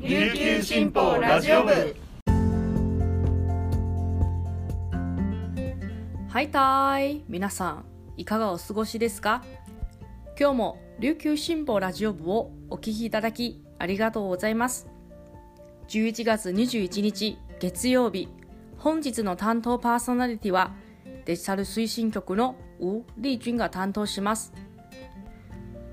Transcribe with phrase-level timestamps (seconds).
[0.00, 1.72] 琉球新報ラジオ部。
[6.28, 7.24] はいたーい。
[7.28, 7.84] 皆さん
[8.16, 9.42] いかがお過ごしですか？
[10.38, 14.86] 今日も琉球新報ラジオ部をお聞きいただきありがとうございます。
[15.88, 18.28] 11月21日月曜日。
[18.76, 20.76] 本日の担当パーソナリティは
[21.24, 24.52] デジタル推進局のウ・リージュンが担当します。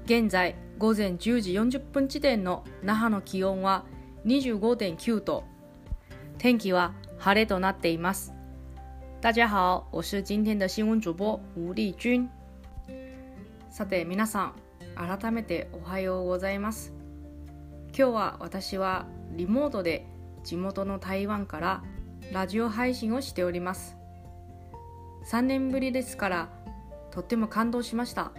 [0.05, 3.85] 現在午前10時40分時点の那覇の気温は
[4.25, 5.43] 25.9度。
[6.39, 8.33] 天気は晴れとなっています。
[9.21, 12.27] 大家好我是今天的新聞主播吴丽君。
[13.69, 14.53] さて皆さん
[14.95, 16.91] 改めておはようございます。
[17.95, 20.07] 今日は私はリモートで
[20.43, 21.83] 地元の台湾から
[22.31, 23.95] ラジオ配信をしております。
[25.29, 26.49] 3年ぶりですから
[27.11, 28.31] とっても感動しました。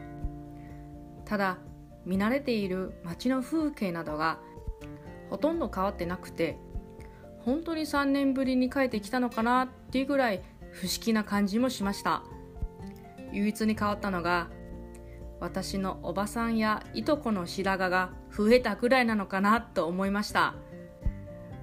[1.24, 1.58] ただ
[2.04, 4.40] 見慣れている街の風景などが
[5.30, 6.58] ほとんど変わってなくて
[7.44, 12.22] 本当に3年ぶりに帰ってきたのかなっていうぐらい不思議な感じもしました。
[13.32, 14.48] 唯一に変わったのが
[15.40, 20.54] 私のおばさんやいとこの白髪が増えたくらいなのかなと思いました。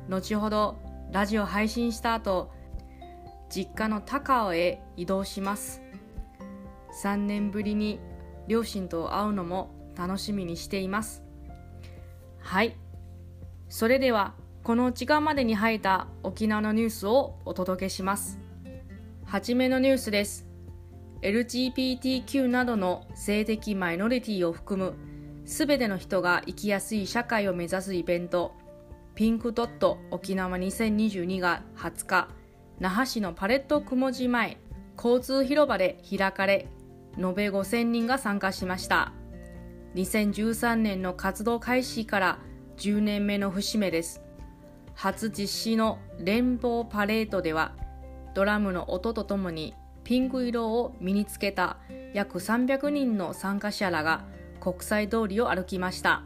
[0.10, 0.78] 後ほど
[1.12, 2.52] ラジオ配信した後
[3.50, 5.82] 実家の高尾へ移動します。
[7.04, 8.00] 3年ぶりに
[8.48, 11.24] 両親と会うのも楽しみにしています。
[12.40, 12.78] はい。
[13.74, 18.40] それではこの時間までに入った沖縄のニュースをお届けします。
[19.26, 20.46] はじめのニュースです。
[21.24, 24.94] LGBTQ などの性的マイノリティを含む
[25.46, 28.54] すべての人が生きやすい社会を目指すイベント
[29.16, 32.28] ピンクドット沖縄2022が20日
[32.80, 34.60] 那覇市のパレット雲寺前
[34.98, 36.68] 交通広場で開かれ
[37.18, 39.14] 延べ5000人が参加しました。
[39.96, 42.40] 2013年の活動開始から
[42.84, 44.22] 10年目の節目です。
[44.94, 47.72] 初実施の連邦パレードでは
[48.34, 51.78] ドラムの音とともにピンク色を身につけた
[52.14, 54.26] 約300人の参加者らが
[54.60, 56.24] 国際通りを歩きました。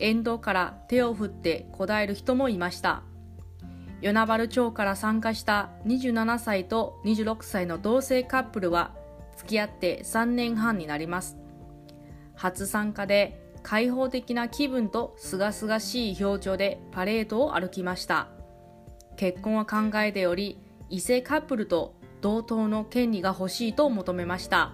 [0.00, 3.04] 沿道から手を振ってこだえる人もいました。
[4.00, 8.90] 与那原町から参加した27歳と26歳の同性カップルは
[9.36, 11.36] 付き合って3年半になります。
[12.34, 18.28] 初参加で開放的な気分と清々しい表情でパレードを歩きました。
[19.16, 24.72] 結婚は考えており異性カップルと同等の権利が欲しいと求めました。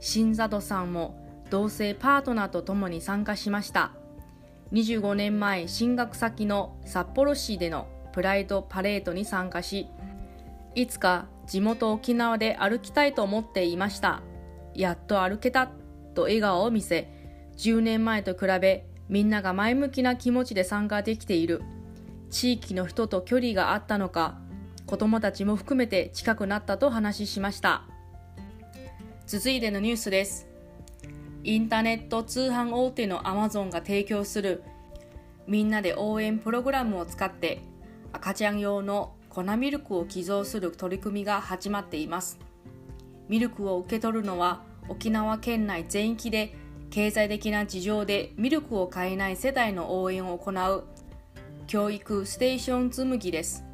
[0.00, 3.92] 新里さんも同性パートナーと共に参加しました。
[4.72, 9.88] 25年前進学先の札幌市でのプライドパレードに参加し
[10.74, 14.22] いつか地元沖縄で歩きたいと思っていました。
[14.72, 15.68] やっと歩けた
[16.14, 17.13] と笑顔を見せ
[17.56, 21.62] 10年前と比べみんなが前向きな気持ちで参加できている。
[22.30, 24.38] 地域の人と距離があったのか
[24.86, 27.84] 子供たちも含めて近くなったと話しました。
[29.26, 30.48] 続いてのニュースです。
[31.44, 34.62] インターネット通販大手のアマゾンが提供する
[35.46, 37.60] みんなで応援プログラムを使って
[38.12, 42.38] 赤ちゃん用の粉ミルクを寄贈する取り組みが始まっています。
[43.28, 46.54] ミルクを受け取るのは沖縄県内全域で
[46.94, 50.84] 経済的な事情でミルクを買えない世代の応援を行う
[51.66, 53.64] 教育ステーション紬です。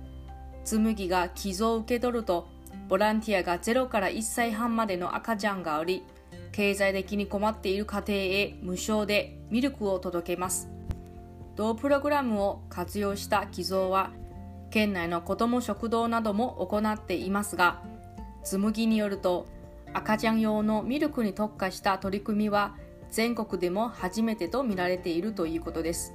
[0.64, 2.48] 紬が寄贈を受け取ると
[2.88, 6.02] ボランティアが0から1歳半までの赤ちゃんがおり
[6.50, 10.70] 経済的に困っている家庭へ無償でミルクを届けます。
[11.56, 14.12] 同プログラムを活用した寄贈は
[14.70, 17.82] 県内の子ども食堂なども行っていますが
[18.44, 19.46] 紬によると
[19.92, 22.76] 赤ちゃん用のミルクに特化した取り組みは
[23.10, 26.14] 全国でも初めてと見られているということです。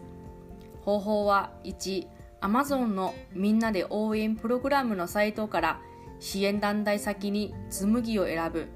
[0.82, 2.08] 方法は1
[2.42, 5.82] Amazon のみんなで応援プログラムのサイトから
[6.20, 8.68] 支援団体先に紬を選ぶ。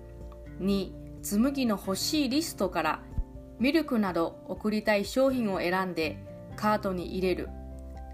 [0.62, 0.92] 2
[1.22, 3.00] 紬の欲しいリストから
[3.60, 6.18] ミルクなど送りたい商品を選んで
[6.56, 7.50] カートに入れる。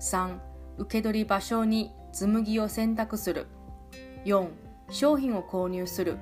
[0.02, 0.38] 3
[0.78, 3.48] 受け取り場所に紬を選択する。
[4.26, 4.50] 4
[4.90, 6.18] 商品を購入する。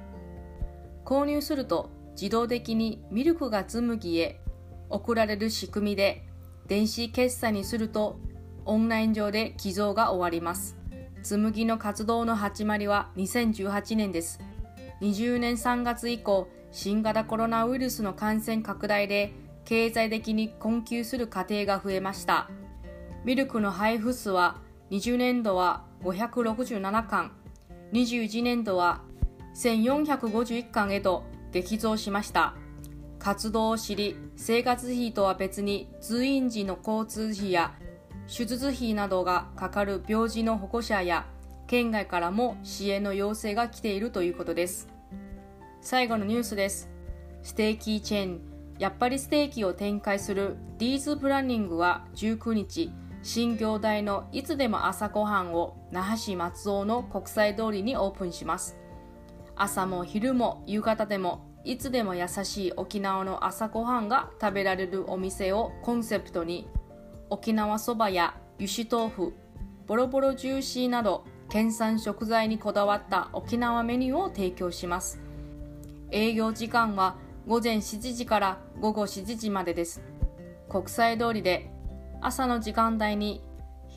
[1.06, 4.40] 購入すると自動的にミルクが紬へ
[4.90, 6.24] 送られる仕組みで
[6.68, 8.20] 電子決済にすると
[8.66, 10.78] オンライン上で寄贈が終わります。
[11.24, 14.40] 紬の活動の始まりは2018年です。
[15.02, 19.34] 20年3月以降新型コロナウイルスの感染拡大で
[19.66, 22.50] 経済的に困窮する家庭が増えました。
[23.26, 24.62] ミルクの配布数は
[24.92, 27.32] 20年度は567巻。
[27.94, 29.02] 21年度は
[29.56, 32.56] 1451巻へと激増しました。
[33.20, 37.74] 活動を知り生活費とは別に通院時の交通費や
[38.28, 41.26] 手術費などがかかる病児の保護者や
[41.68, 44.90] 県外からも支援の要請が来ているということです。
[45.82, 46.90] 最後のニュースです。
[47.44, 48.42] ステーキチェーン。
[48.80, 52.92] やっぱりステーキを展開するディーズプランニングは19日
[53.22, 58.76] 新業大のいつでも朝ごはんを那覇市松尾の国際通りにオープンします。
[59.56, 66.68] 朝も昼も夕方でもいつでも優しい沖縄の朝ごはんが食べられるお店をコンセプトに
[67.30, 69.34] 沖縄そばや油脂豆腐
[69.88, 75.22] ボロボロジューシーなど県産食材にこだわった沖縄メニューを提供します。
[76.12, 77.16] 営業時間は
[77.48, 80.02] 午前7時から午後7時までです。
[80.70, 81.70] 国際通りで
[82.22, 83.44] 朝の時間帯に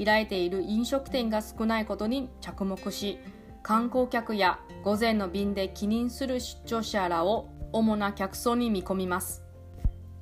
[0.04, 3.18] 開いている飲食店が少ないことに着目し
[3.62, 9.42] 観光客や午前の便で帰任する出張者らを主な客層に見込みます。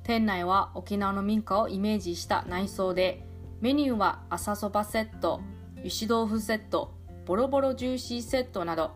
[0.01, 3.27] 店内は沖縄の民家をイメージした内装で
[3.61, 5.39] メニューは朝そばセット
[5.77, 6.95] 油脂豆腐セット
[7.27, 8.93] ボロボロジューシーセットなど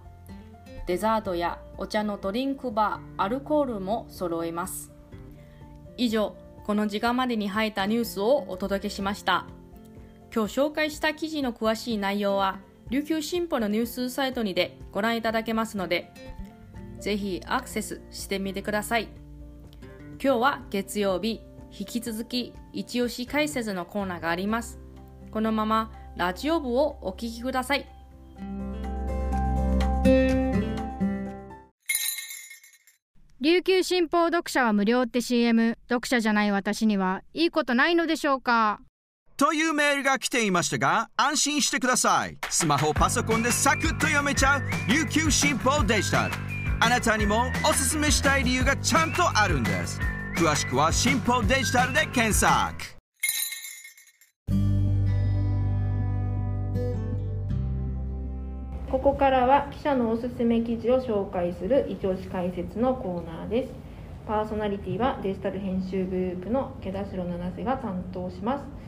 [0.88, 4.92] デザートやお茶のドリンクバーアルコールも揃えます。
[5.98, 9.46] 以上この時間までに入ったニュースをお届けしました。
[10.34, 12.58] 今日紹介した記事の詳しい内容は
[12.90, 16.12] 琉球新報のニュースサイトにでご覧いただけますので、
[17.00, 19.10] ぜひアクセスしてみてください。
[20.22, 21.42] 今日は月曜日、
[21.72, 24.80] 引き続き一押し解説のコーナーがあります。
[25.30, 27.86] このままラジオ部をお聞きください。
[33.40, 38.82] 琉球新報読者は無料って CM 読者じゃない私にはいいことないのでしょうか？
[39.40, 42.38] というメールが来ていましたが、安心してください。
[42.50, 46.34] スマホ、パソコンでサクッと読めちゃう琉球新報デジタル。
[46.82, 49.98] あなたにもおすすめしたい理由がちゃんとあるんです。
[50.36, 52.76] 詳しくは新報デジタルで検索。
[58.92, 63.70] ここからは記者のおすすめ記事を紹介する一押し解説のコーナーです。
[64.28, 68.80] パーソナリティはデジタル編集グループの毛田代七瀬が担当します。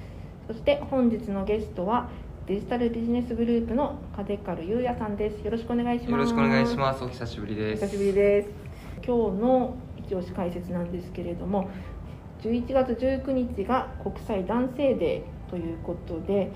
[0.51, 2.09] そして本日のゲストは
[2.45, 5.45] デジタルビジネスグループの金ル優也さんです。
[5.45, 6.12] よろしくお願いします。
[6.12, 7.01] よろしくお願いします。
[7.06, 7.86] お久しぶりです。
[7.86, 8.50] 久しぶりです。
[8.98, 11.69] 今日の一押し解説なんですけれども、
[12.42, 16.51] 11月19日が国際男性デーということで、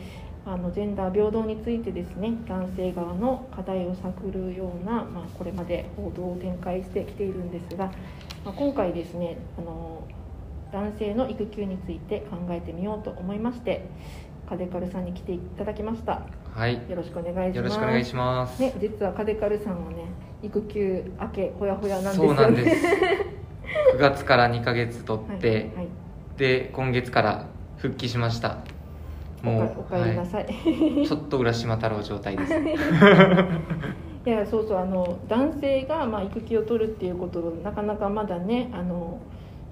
[0.46, 7.86] あのジェンダー平等についてですね男性側の課題を探るような、まあ、これまで報道を展開してきているんですが、
[8.44, 10.06] まあ、今回ですねあの
[10.76, 13.88] 男性の育休について考えてみようと思いまして
[14.50, 16.24] カデカルさんに来ていただきました。
[16.54, 16.74] はい。
[16.90, 17.56] よろしくお願いします。
[17.56, 18.62] よろしくお願いします。
[18.62, 20.06] ね実はカデカルさんはね
[20.44, 22.88] 育休明けほやほやなんですよ、ね、そうなんです。
[23.96, 25.88] 9月から2か月取って、はいはい、
[26.38, 27.46] で今月から
[27.78, 28.58] 復帰しました。
[29.42, 30.50] もうおかえりなさい、は
[31.04, 32.54] い、ちょっと浦島太郎状態です。
[34.26, 39.20] いやそうそうあの男性がまあ育休を取るっていうことなかなかまだねあの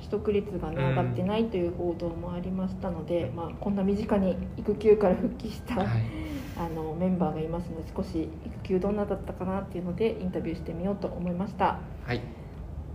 [0.04, 5.88] 取得率が、ね、上がってないという報道もありましたので、うん、まあ、こんな身近に育休から復帰した、はい、
[6.60, 11.80] あのメンバーがいますので少し育休どんなだったかなっていうのでインタビューしてみようと思いました。
[12.04, 12.22] はい。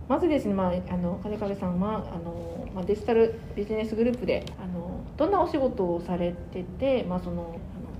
[0.07, 7.51] まずですね、まあ、あの金壁さんはあの、まあ、デジタルビジネスグループであのどんなお仕事をされてて、まあ、そのあの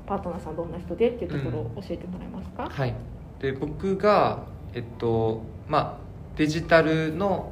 [0.07, 2.95] パートナーさんどんな人でっていうところを教えてもらえますか、うん、はい、
[3.39, 5.97] で僕が、えっとまあ、
[6.35, 7.51] デジタルの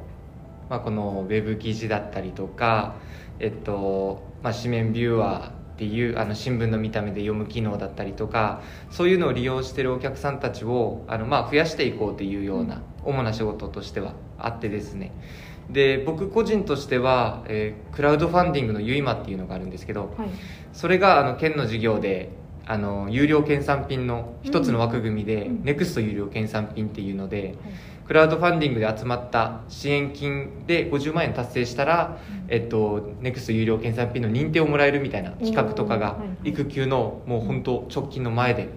[0.68, 2.94] まあ、このウェブ記事だったりとか、
[3.40, 15.12] えっとまあ、紙面ビューアーっていうあの新聞の見た目で読む機能だったりとかそういうのを利用してるお客さんたちをあの、まあ、増やしていこうっていうような主な仕事としてはあってですね。
[15.70, 20.28] で僕個人としては、えー、クラウドファンディングのユイマっていうのがあるんですけど、はい、
[20.72, 22.30] それがあの県の事業で
[22.66, 27.54] あの有料県産品の一つの枠組みで、うん、ネクスト有料県産品っていうので、
[28.08, 38.70] クラウドファンディングで集まった支援金で50万円達成したら、うん、えっと、ネクスト有料県産品の認定をもらえるみたいな企画とかが、育休のもう本当直近の前で、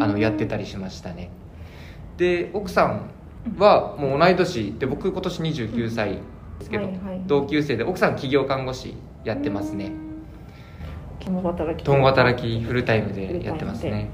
[0.00, 1.30] あのやってたりしましたね。
[2.16, 3.10] で奥さん
[3.56, 6.10] はもう同い年で僕今年29歳
[6.58, 6.90] ですけど、
[7.26, 9.92] 同級生で奥さん企業看護師やってますね、
[11.20, 11.84] 共働き。
[11.84, 14.10] 共働きフルタイムでやってますね。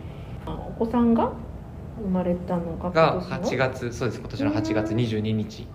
[0.47, 1.33] お子さんが？
[2.03, 4.21] 生まれたのがが8月そうです。
[4.21, 5.67] 今年の8月22日。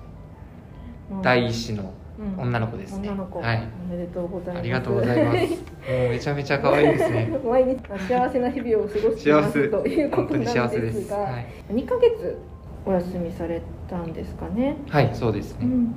[1.22, 1.94] 第一子の
[2.38, 4.60] 女の子ですね、女の子、はい、おめでとうございます。
[4.60, 5.38] ありがとうございます。
[5.42, 7.40] もうめちゃめちゃ可愛いですね。
[7.44, 12.38] 毎日幸せな日々を過ごしていますということなんですが、はい、2ヶ月
[12.86, 14.78] お休みされたんですかね？
[14.90, 15.96] はいそうですね、うん、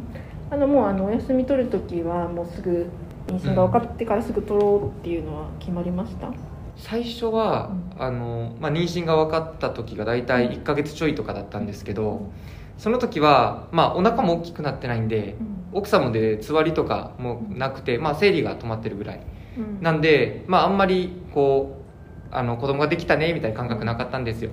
[0.51, 2.87] あのもうあのお休み取る時はもうすぐ
[3.27, 6.29] 妊娠が分かってからすぐ取ろうっていうのは決まりました、
[6.77, 12.31] 最初は、あのまあ、妊娠が分かった時が大体1ヶ月ちょいとかだったんですけど
[12.79, 15.37] その時は、まあ、お腹も大きくなってないんで
[15.73, 19.21] 奥様でつわりとかもなくて、まあ、生理が止まってるぐらい
[19.59, 19.83] うん。
[19.83, 21.83] なんで、まあ、あんまりこ
[22.31, 24.51] うあの子供ができたねみたいな感覚なかったんですよ。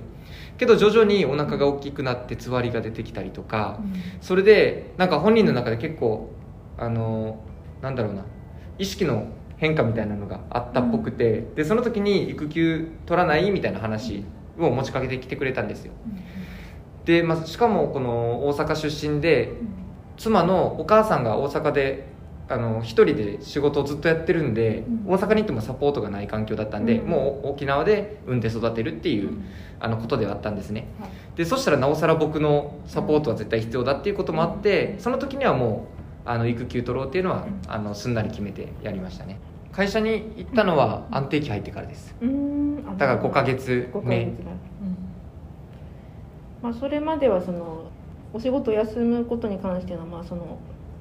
[0.56, 3.80] けど徐々にお腹が大きくなってつわりが出てきたりとか
[4.20, 6.30] それでなんか本人の中で結構
[6.78, 7.40] あの
[7.82, 8.24] なんだろうな
[8.78, 14.24] 意識の変化みたいなのがあったっぽくて、でその時に育休取らないみたいな話
[14.58, 15.92] を持ちかけてきてくれたんですよ。
[17.04, 19.52] で、まあ、しかもこの大阪出身で
[20.16, 22.14] 妻のお母さんが大阪で
[22.46, 25.14] あの一人で仕事をずっとやってるんで、うん。
[25.14, 27.08] 大阪に行ってもサポートがない環境だったんで、うん。
[27.08, 29.30] もう沖縄で産んで育てるっていう、
[29.80, 31.10] あのことではあったんですね、はい。
[31.36, 35.93] でそしたらなおさら僕のサポートは絶対必要だっていうこともあってその時にはもう
[36.24, 37.60] あの育休取ろうっていうのは、うん。
[37.66, 39.38] あのすんなり決めてやりましたね。
[39.72, 42.14] 会社に行ったのは安定期入ってからです。
[42.20, 42.84] うん。
[42.86, 44.24] あだから5ヶ月5ヶ目。
[44.26, 44.50] 月が
[46.62, 47.90] まあ、それまではその
[48.32, 50.58] お仕事を休むことに関しての,、まあその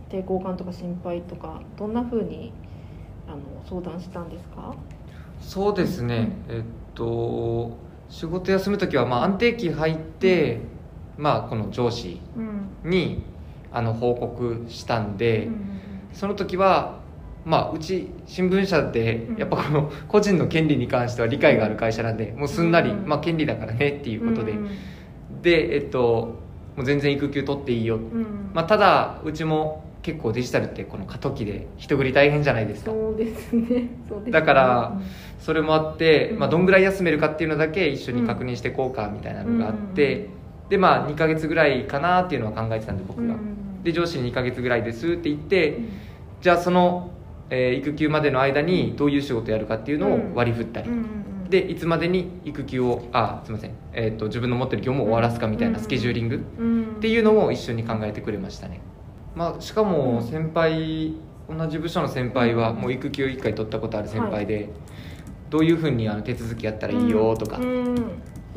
[0.09, 2.51] 抵抗感とか心配とかどんなふうに
[3.27, 4.75] あの相談したんですか、
[5.39, 6.63] そうですね、えっ
[6.93, 7.77] と
[8.09, 10.59] 仕事休む時はまあ安定期入って、
[11.17, 13.23] まあこの上司うんに
[13.73, 15.69] あの報告したんで、うん
[16.13, 16.99] その時は
[17.43, 19.37] まあうち新聞社でうん。
[19.37, 24.67] やっぱこの 個人の権利に関しては理解がある会社なんでもうすんなり、うんまあ権利だからねっていうことで、うん
[25.41, 26.35] でえっと
[26.75, 28.51] もう全然育休取っていいよ、うん。
[28.53, 32.91] まあ、ただうちも結構デジタルってこの過渡期で人繰り大変じゃないですか。
[32.91, 33.89] そうですね。
[34.29, 35.01] だから
[35.39, 36.39] それもあって、うん。
[36.39, 40.29] まあ、どんぐらい休めるかっていうのだけ一緒に確認していこうかみたいなのがあって、
[40.69, 45.89] でまあ2ヶ月ぐらいかなっていうのは考えてたんで僕が、うんで上司に2ヶ月ぐらいですって言って、うん。
[46.41, 47.11] じゃあその、
[47.49, 50.89] えー育休までの間にどういう仕事やるかっていうのを割り振ったり、
[51.49, 56.83] でいつまでに育休をあすいません、えー、と自分の持ってる業務を終わらすかみたいなスケジューリングうん。
[56.97, 58.81] っていうのを一緒に考えてくれましたね、
[59.35, 60.27] まあ、しかもうん。
[60.27, 61.13] 先輩
[61.47, 64.69] 同じ部署の先輩はもう育休1回取ったことある先輩で、
[65.49, 67.95] どういうふうにあの手続きやったらいいよとか、うん。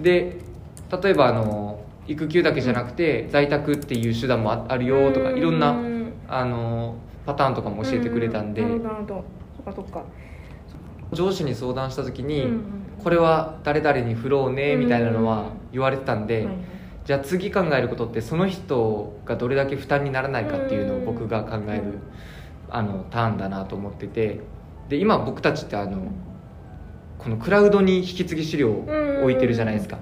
[0.01, 0.39] で
[1.03, 1.76] 例えばあの
[2.09, 6.13] 育休だけじゃなくて在宅っていう手段もああるよとかいろんなうん。
[6.29, 8.63] あのパターンとかも教えてくれたんで、
[11.13, 12.49] 上司に相談した時に、
[13.03, 16.49] これは誰々に振ろうねみたいなのは言われてたんで、
[17.05, 22.01] じゃあ次考えることってその人がどれだけ負担にならないかっていうのを僕が考える、うん。
[22.71, 24.41] あのターンだなと思ってて。
[24.89, 25.99] で今僕たちってあの
[27.19, 28.87] このクラウドに引き継ぎ資料を
[29.23, 29.99] 置いてるじゃないですか、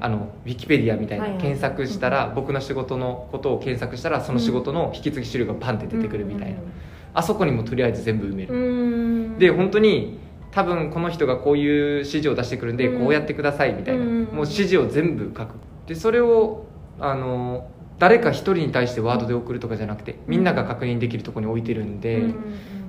[0.00, 1.40] あのウィキペディアみたいな、はいはい。
[1.40, 6.58] 検索したら、僕の仕事のことを検索したらその仕事の引き継ぎ資料がパンって出てくるみたいな、
[7.14, 8.58] あそこにもとりあえず全部埋める、う
[9.34, 9.38] ん。
[9.38, 10.18] で本当に
[10.50, 13.04] 多分この人がこういう指示を出してくるんで、うん。
[13.04, 15.54] こうやってくださいみたいな、うんもう指示を全部書く。
[15.86, 16.66] でそれを
[17.00, 22.34] あの誰か一人に対してワードで送るとかじゃなくてみんなが確認できるところに置いてるんで、うんうん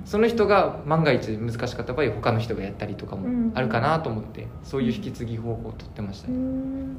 [0.04, 6.96] その人が万が一難しかった場合他の人がやったりとかもあるかなと思って、そういう引き継ぎ方法をとってましたうね、ん。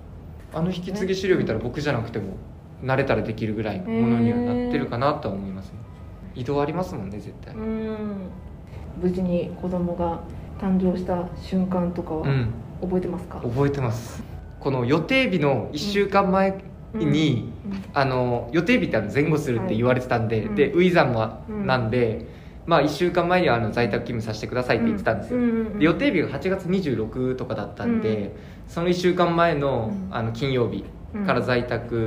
[0.54, 2.36] あの引き継ぎ資料見たら僕じゃなくても
[2.84, 5.80] 慣れたらできるぐらいのものにはなってるかなとは思いますね。
[6.36, 7.54] 移動ありますもんね絶対。
[7.56, 7.98] うん。
[9.02, 10.22] 無事に子供が
[10.60, 12.54] 誕生した瞬間とかはうん。
[12.82, 14.24] 覚えてますか、覚えてます。
[14.60, 17.52] この予定日の1週間前に、
[17.94, 20.56] あの予定日って前後するって言われてたんで、はい。
[20.56, 21.92] でウィザンはうんなん。
[21.92, 22.26] で、
[22.66, 25.40] まあ1週間前にはあの在宅勤務させてくださいって言ってたんですよ、
[25.80, 28.32] で予定日が8月26とかだったんで、うん
[28.68, 30.86] その1週間前のうんあの金曜日
[31.26, 32.00] から在宅う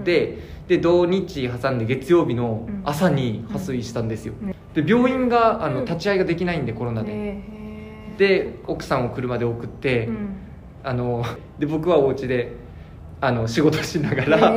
[0.00, 4.34] んでで土日挟んで月曜日の朝に破水したんですよ、
[4.74, 5.84] で病院があのうん。
[5.84, 7.42] 立ち会いができないんでコロナで、
[8.16, 10.36] で奥さんを車で送って、うん。
[10.84, 11.24] あの
[11.58, 12.52] で僕はお家で
[13.20, 14.52] あの仕事しながら、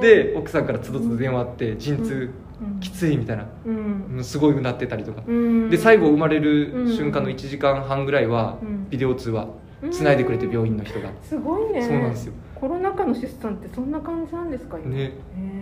[0.00, 2.45] で奥さんからつどつど電話あって陣痛うん
[2.80, 3.46] きついみたいな。
[3.66, 3.70] う
[4.18, 4.24] ん。
[4.24, 5.22] すごいなってたりとか。
[5.26, 5.70] うん。
[5.70, 8.88] で最後生まれる瞬間の1時間半ぐらいはうん。
[8.90, 9.48] ビデオ通話。
[9.90, 11.10] つないでくれて病院の人が。
[11.22, 11.82] すごいね。
[11.82, 12.32] そうなんですよ。
[12.54, 14.96] コロナ禍の出産ってそんな感じなんですか今？
[14.96, 15.12] ね。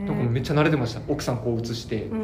[0.06, 1.00] なんかめっちゃ慣れてました。
[1.08, 2.04] 奥さんこう映して。
[2.04, 2.18] うん。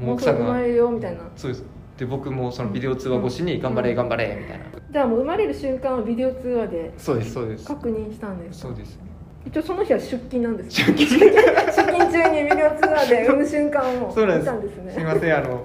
[0.00, 0.46] もう奥さんが。
[0.46, 1.20] 生まれるよみたいな。
[1.36, 1.64] そうです。
[1.98, 4.64] で僕もそのビデオ通話越しに頑張れ頑張れみたいな。
[4.90, 7.66] じゃあもう生まれる瞬間をビデオ通話でそうですそうです。
[7.66, 8.98] 確認したんですそうです
[9.48, 11.20] 一応その日は出勤なんです出勤。
[11.20, 11.30] 出
[11.70, 14.14] 勤中にビデオ通話で産む瞬間を見
[14.44, 14.92] たんですね。
[14.92, 15.64] すいませんあの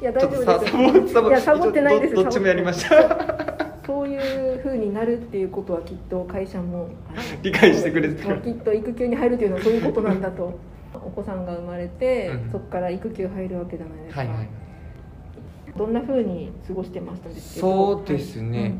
[0.00, 1.14] いや大丈夫です。
[1.14, 2.14] サボいやサボってないです。
[2.14, 3.76] どどっちもやりました。
[3.86, 6.88] そういう風になるっていうことはきっと会社も
[7.42, 10.58] 理解してくれてきっと育休に入るというのはそういうことなんだと。
[10.94, 12.50] お子さんが生まれて、うん。
[12.52, 14.48] そこから育休入るわけじゃないですか、はいはい。
[15.76, 18.74] どんな風に過ごしてましたそうですね、はい、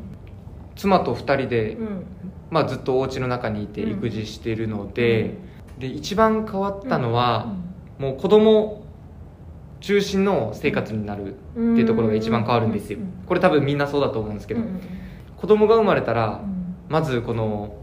[0.77, 2.07] 妻と2人で、うん、
[2.51, 5.37] まあ、ずっとお家の中にいて育児してるので
[5.75, 7.53] うん、で一番変わったのは、
[7.99, 8.85] もう子供
[9.81, 12.99] 中心の生活になるっていうところが一番変わるんですよ。
[13.27, 14.63] これ多分みんなそうだと思うんですけど、
[15.37, 16.41] 子供が生まれたら、
[16.89, 17.77] まずこの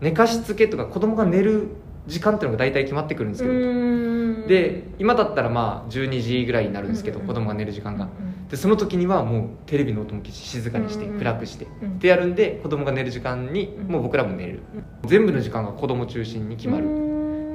[0.00, 1.68] 寝かしつけとか子供が寝る
[2.06, 4.48] 時間っていうのが大体決まってくるんですけど。
[4.48, 8.08] で今だったらまあ12時ぐらいになるんですけど、子供が寝る時間が、
[8.50, 14.62] でその時にはもうテレビの音も消し静かにして暗くして、ってやるんで子供が寝る時間にもう僕らも寝れる、
[15.06, 16.86] 全部の時間が子供中心に決まる、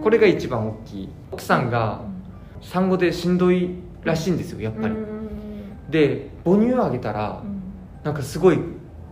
[0.04, 1.10] これが一番大きい。
[1.32, 2.02] 奥さんが
[2.62, 3.70] 産後でしんどい
[4.04, 4.96] らしいんですよやっぱり、
[5.90, 7.44] で母乳をあげたら、
[8.04, 8.60] なんかすごい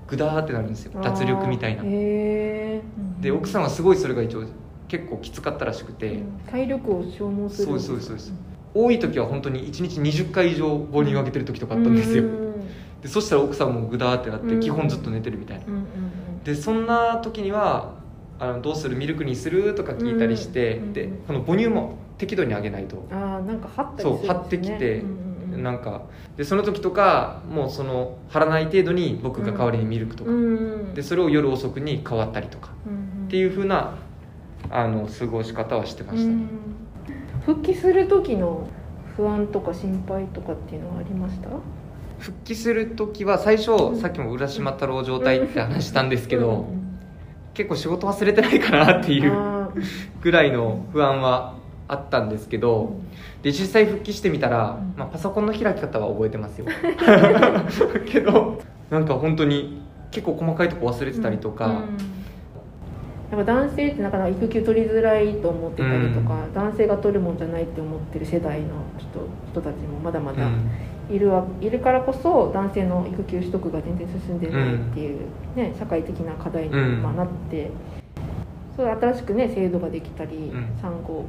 [0.08, 1.00] グダーってなるんですよ。
[1.02, 1.84] 脱力みたいな。
[1.84, 2.82] で
[3.32, 4.46] 奥さんはすごいそれが一応
[4.88, 6.20] 結構きつかったらしくて、
[6.50, 7.68] 体力を消耗する。
[7.68, 8.34] そうそうそうです
[8.84, 12.24] 多い時は本当に1日20回以上母乳をあげてる時とかあったんですよ、
[13.02, 15.66] でそしたら奥さんもグダーってなって基本ずっと寝てるみたいな、
[16.44, 17.96] でそんな時には
[18.40, 18.96] あのどうする？
[18.96, 19.74] ミルクにする？
[19.74, 23.08] とか聞いたりして、でこの母乳も適度にあげないと。
[23.12, 25.04] あなんか張ったりする、ね、そう張ってきて、
[25.56, 26.04] なんか。
[26.38, 30.30] でその時とかもうその張らない程度に僕が代わりにミルクとか、
[30.94, 32.70] でそれを夜遅くに変わったりとか、
[33.26, 33.96] っていうふうな
[34.70, 36.44] あの過ごし方はしてましたね、
[37.48, 38.68] 復帰する時の
[39.16, 41.48] 不安とか心配とかっていうのはありました？
[42.20, 47.00] 復帰する時は最初、うん、さっきも浦島太郎状態って話したんですけど、うん、
[47.54, 49.70] 結構仕事忘れてないかなっていう
[50.22, 51.56] ぐらいの不安は
[51.88, 52.98] あったんですけど、
[53.44, 56.66] で実際復帰してみたら、まあ、パソコンの開き方は覚えてますよ。
[58.12, 61.86] けどなんか本当に結構細かいとこ忘れてたりとか、
[63.32, 68.68] やっぱ男性ってなかなか育休取りづらいと思ってたりとか、うん、男性が取るもんじゃないって思ってる世代の
[68.98, 70.50] 人人たちもまだまだ
[71.10, 75.20] いるわ、うん、いるからこそ男性の育休取得が全然進んでないっていう、
[75.56, 77.70] ね、社会的な課題に、まあ、なって、
[78.76, 81.26] それ新しくね制度ができたり、産後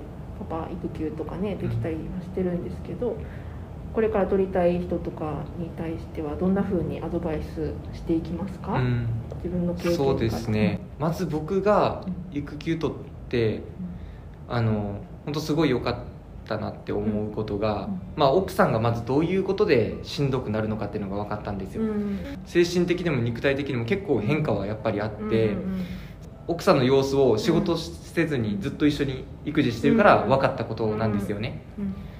[0.50, 3.16] パパ育休とかねできたりはしてるんですけど。
[3.94, 9.08] これから取りたい人とかに対してはどんなふうにアドバイスしていきますか、うん、
[9.42, 12.96] 自分の経験そうですねまず僕が育休取っ
[13.28, 13.62] て、
[14.48, 15.96] うん、あの本当すごい良かっ
[16.46, 21.82] たなって思うことが、うん、まあ、奥さんがまずどういうことでしんどくなるのかっていうのが分かったんですよ、
[22.46, 25.54] 精神的にも肉体的にも結構変化はやっぱりあって、
[26.46, 31.62] 奥さんの様子を仕事せずにずっと一緒に育児してるから分かったことなんですよね、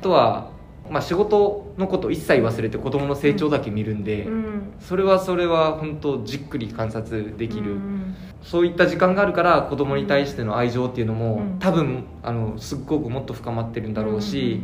[0.00, 0.58] あとは
[0.90, 7.97] まあ、仕事のこと一切忘れて子供の成長だけ見るんで、うん、それはそれは本当じっくり観察できる、うん、
[8.42, 14.60] そういった時間があるから子供に対しての愛情っていうのも、うん、多分あのすっごくもっと深まってるんだろうし、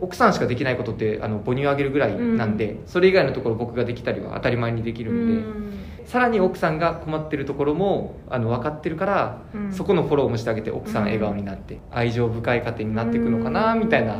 [0.00, 14.16] 奥さんしかできないことってあの母乳あげるぐらいなんで、それ以外のところ僕ができたりは当たり前にできるんで、さらに奥さんが困ってるところもあの分かってるから、そこのフォローもしてあげて奥さん笑顔になって、愛情深い家庭になっていくのかなみたいな。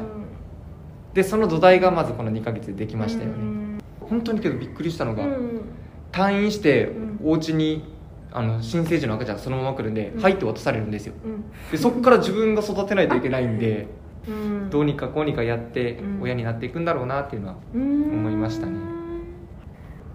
[1.14, 5.62] でその土台がまずこの2ヶ月でできましたよね、うん、本当にけどびっくりしたのが、うん、
[6.12, 6.92] 退院して
[7.24, 7.82] お家に
[8.32, 11.14] あの新生児の赤ちゃんそのまま来るんで「はい」って渡されるんですよ、
[11.72, 13.88] でそこから自分が育てないといけないんで、
[14.70, 18.72] どうにかこうにかやって親になっていくんだろうなっていうのは思いましたね。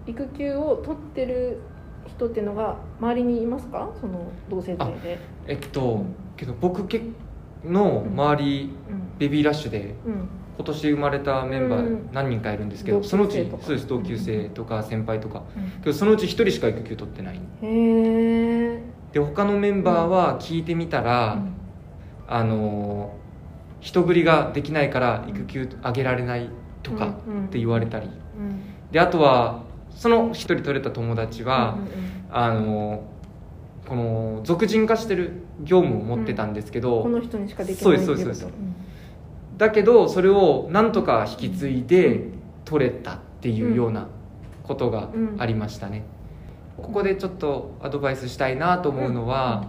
[0.06, 1.60] 育休を取ってる
[2.06, 3.90] 人っていうのが周りにいますか？
[4.00, 5.18] その同性代で。
[5.46, 6.04] えっと
[6.36, 6.84] けど僕
[7.64, 8.70] の周り、
[9.18, 9.94] ベビーラッシュで、
[10.56, 15.42] 今年生まれたメンバー何人かいるんですけど、そのうちそうです同級生とか先輩とか、
[15.82, 17.40] けどそのうち1人しか育休取ってない。
[17.62, 21.42] へで他のメンバーは聞いてみたら、
[22.26, 23.14] あの
[23.80, 26.48] 人繰りができないから育休あげられない
[26.82, 28.08] とかって言われたり、
[28.90, 31.76] であとはその1人取れた友達は、
[32.30, 33.04] あの
[33.86, 38.46] この俗人化してる業務を持ってたんですけど、この人にしかできないそうですそうです
[39.56, 42.28] だけどそれをなんとか引き継いで
[42.64, 44.08] 取れたっていうような
[44.62, 46.04] ことがありましたね、
[46.76, 49.66] ここでちょっとアドバイスしたいなと思うのは、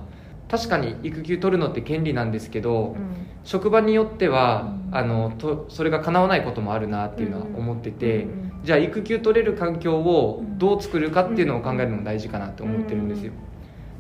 [0.50, 2.95] 確かに育休取るのって権利なんですけど、
[3.43, 8.28] 職場によっては、あのとそれが叶わないこともあるなっていうのは思ってて、
[8.63, 13.32] じゃあ育休取れる環境をどう作るかっていうのを考えるのも大事かなと思ってるんですよ。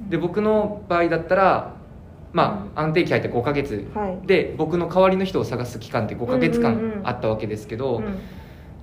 [0.09, 1.76] で僕の場合だったら
[2.33, 8.03] まあ、安定期入って5か月、はい、で僕の代わりの人を探す期間って5か月間あったわけですけど、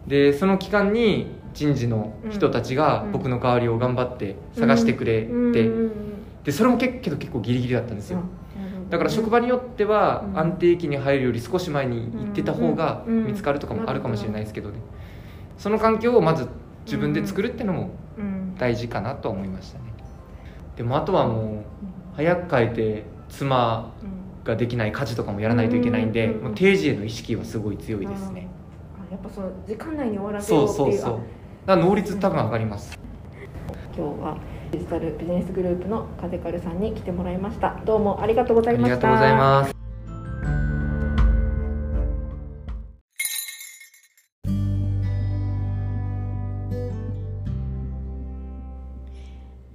[0.06, 5.70] でその期間に人事の人たちが僕の代わりを頑張って探してくれて、
[6.44, 8.22] でそれもけけど結構ギリギリだったんですよ、
[8.90, 14.78] だから職場によっては安定期に入るより少し前に行ってた方が見つかるとかもあるかもしれないですけどね。
[15.58, 16.48] その環境をまず
[16.86, 18.40] 自分で作るっていうのもうん。
[18.56, 19.84] 大事かなと思いましたね。
[20.76, 21.64] でもあとはも
[22.12, 23.02] う早く帰って
[23.38, 28.46] 妻うんができない家事とかもやらないといけないんで、うんもう定時への意識はすごい強いですね、
[29.08, 31.02] あやっぱその時間内に終わらせよそううっていう。
[31.02, 31.20] そうそう
[31.66, 32.98] だから能率多分上がります、
[33.96, 34.36] 今日は
[34.70, 37.80] デジタルビジネスグループの風カルさんに来てもらいました。
[37.86, 38.96] どうもありがとうござあいました。
[38.96, 39.83] りがとうございます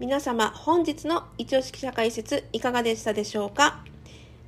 [0.10, 3.84] 皆様本日の一押し記者解説いかがでしたでしょうか？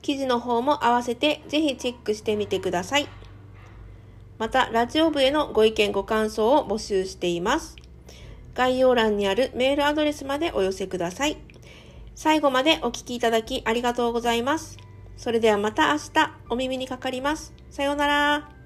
[0.02, 3.08] 記事の方も合わせてぜひチェックしてみてください。
[4.39, 7.76] またラジオ部へのご意見ご感想を募集しています。
[8.56, 11.38] 概要欄にあるメールアドレスまでお寄せください。
[12.15, 14.80] 最後までお聞きいただきありがとうございます。
[15.15, 17.54] それではまた明日お耳にかかります。
[17.69, 18.61] さようなら。